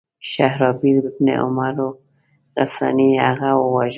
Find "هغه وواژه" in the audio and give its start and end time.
3.25-3.89